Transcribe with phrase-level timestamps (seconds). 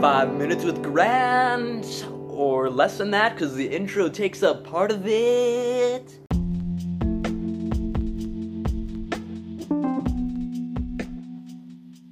[0.00, 5.04] five minutes with Grant, or less than that, because the intro takes up part of
[5.08, 6.20] it.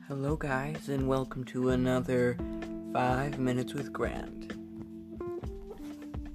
[0.08, 2.36] Hello, guys, and welcome to another
[2.92, 4.54] five minutes with Grant.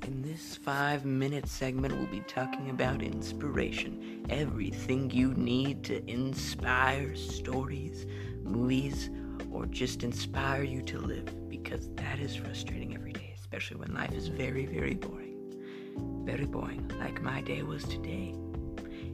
[0.03, 7.13] In this five minute segment, we'll be talking about inspiration everything you need to inspire
[7.13, 8.05] stories,
[8.45, 9.09] movies,
[9.51, 14.13] or just inspire you to live because that is frustrating every day, especially when life
[14.13, 15.37] is very, very boring.
[16.25, 18.35] Very boring, like my day was today.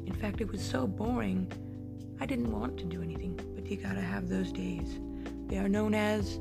[0.06, 1.52] In fact, it was so boring,
[2.20, 5.00] I didn't want to do anything, but you gotta have those days.
[5.48, 6.40] They are known as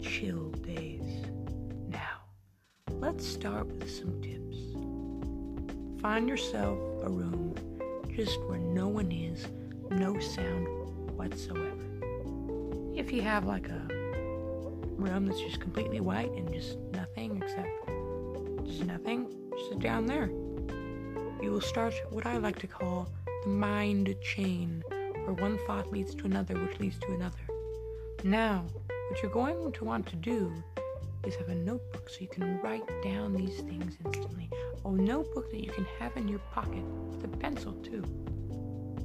[0.00, 1.26] chill days.
[1.88, 2.20] Now,
[2.88, 4.56] let's start with some tips.
[6.00, 7.54] Find yourself a room
[8.14, 9.46] just where no one is,
[9.90, 10.66] no sound
[11.16, 11.89] whatsoever
[13.00, 13.80] if you have like a
[14.98, 17.70] room that's just completely white and just nothing except
[18.66, 19.26] just nothing,
[19.70, 20.26] sit down there.
[21.42, 23.08] You will start what I like to call
[23.44, 27.38] the mind chain, where one thought leads to another, which leads to another.
[28.22, 28.66] Now,
[29.08, 30.52] what you're going to want to do
[31.24, 34.50] is have a notebook so you can write down these things instantly.
[34.84, 38.04] A notebook that you can have in your pocket with a pencil too.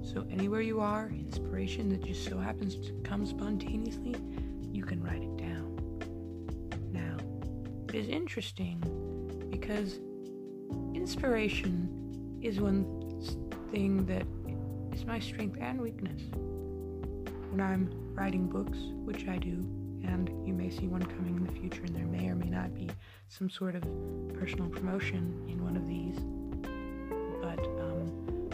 [0.05, 4.15] So, anywhere you are, inspiration that just so happens to come spontaneously,
[4.71, 5.99] you can write it down.
[6.91, 7.17] Now,
[7.89, 8.79] it is interesting
[9.49, 9.99] because
[10.93, 12.85] inspiration is one
[13.71, 14.27] thing that
[14.95, 16.21] is my strength and weakness.
[17.49, 19.65] When I'm writing books, which I do,
[20.03, 22.75] and you may see one coming in the future, and there may or may not
[22.75, 22.91] be
[23.27, 23.81] some sort of
[24.35, 26.17] personal promotion in one of these.
[27.41, 28.44] But um,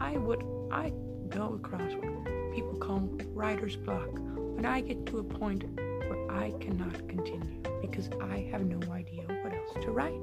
[0.00, 0.92] I would I
[1.28, 3.00] go across what people call
[3.34, 8.64] writer's block when I get to a point where I cannot continue because I have
[8.64, 10.22] no idea what else to write.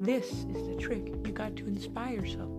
[0.00, 1.06] This is the trick.
[1.24, 2.50] You got to inspire yourself.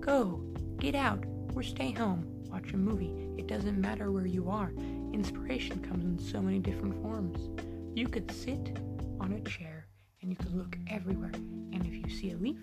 [0.00, 0.42] Go,
[0.78, 3.14] get out, or stay home, watch a movie.
[3.38, 4.72] It doesn't matter where you are.
[5.12, 7.50] Inspiration comes in so many different forms.
[7.94, 8.78] You could sit
[9.20, 9.86] on a chair
[10.20, 11.32] and you could look everywhere.
[11.34, 12.58] And if you see a leaf,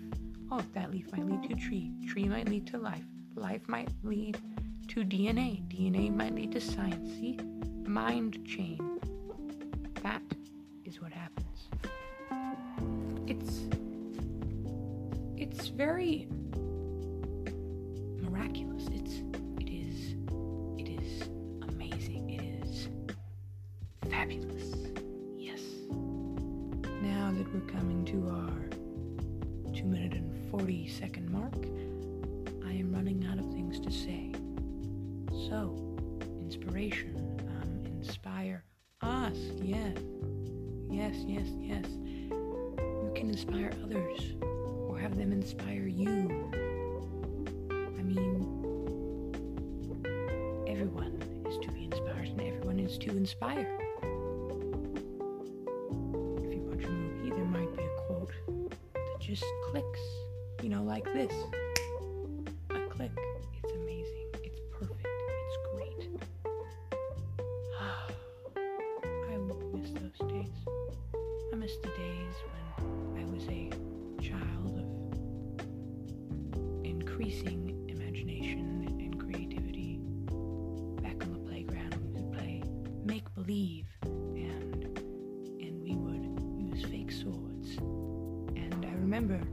[0.50, 1.92] oh, that leaf might lead to tree.
[2.08, 3.04] Tree might lead to life
[3.40, 4.38] life might lead
[4.88, 5.62] to DNA.
[5.68, 7.10] DNA might lead to science.
[7.14, 7.38] See?
[7.84, 9.00] Mind chain.
[10.02, 10.22] That
[10.84, 11.68] is what happens.
[13.26, 13.60] It's
[15.36, 16.28] it's very
[18.20, 18.88] miraculous.
[18.92, 19.22] It's
[19.60, 20.14] it is
[20.78, 21.28] it is
[21.62, 22.30] amazing.
[22.30, 22.88] It is
[24.10, 24.74] fabulous.
[25.36, 25.60] Yes.
[27.02, 28.79] Now that we're coming to our
[29.80, 31.54] 2 minute and 40 second mark,
[32.66, 34.30] I am running out of things to say.
[35.48, 35.74] So,
[36.42, 38.62] inspiration, um, inspire
[39.00, 39.96] us, yes.
[40.90, 41.86] Yes, yes, yes.
[41.88, 44.34] You can inspire others
[44.86, 46.28] or have them inspire you.
[47.72, 48.44] I mean,
[50.68, 53.89] everyone is to be inspired and everyone is to inspire.
[59.30, 60.00] Just clicks,
[60.60, 61.32] you know, like this.
[62.70, 63.12] A click.
[63.62, 64.26] It's amazing.
[64.42, 65.06] It's perfect.
[65.06, 66.08] It's great.
[69.30, 69.36] I
[69.72, 70.48] miss those days.
[71.52, 73.70] I miss the days when I was a
[74.20, 75.64] child of
[76.84, 80.00] increasing imagination and creativity.
[81.02, 82.64] Back on the playground, we would play
[83.04, 83.86] make believe,
[89.20, 89.46] remember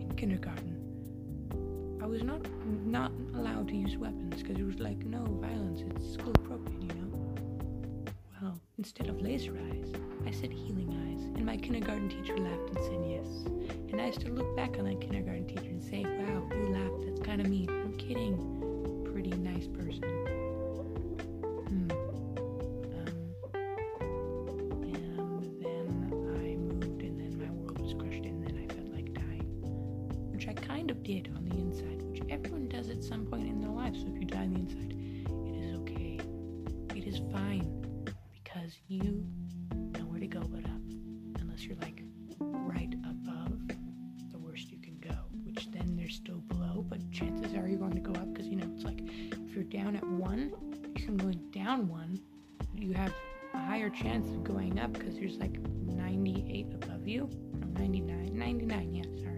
[0.00, 2.40] in kindergarten, I was not
[2.84, 5.80] not allowed to use weapons because it was like no violence.
[5.80, 8.04] It's school appropriate, you know.
[8.40, 9.92] Well, instead of laser eyes,
[10.24, 13.26] I said healing eyes, and my kindergarten teacher laughed and said yes.
[13.90, 17.06] And I used to look back on that kindergarten teacher and say, wow, you laughed,
[17.06, 17.68] that's kind of mean.
[17.68, 18.36] I'm kidding.
[19.12, 20.47] Pretty nice person.
[30.88, 33.94] Kind of did on the inside, which everyone does at some point in their life.
[33.94, 34.96] So if you die on the inside,
[35.46, 36.18] it is okay.
[36.96, 37.84] It is fine.
[38.32, 39.26] Because you
[39.68, 40.80] know where to go but up.
[41.40, 42.02] Unless you're like
[42.40, 43.68] right above
[44.30, 45.14] the worst you can go,
[45.44, 48.56] which then there's still below, but chances are you're going to go up because you
[48.56, 50.52] know it's like if you're down at one,
[50.96, 52.18] you can go down one,
[52.74, 53.12] you have
[53.52, 57.28] a higher chance of going up because there's like 98 above you.
[57.60, 58.38] No, 99.
[58.38, 59.37] 99, yeah, sorry.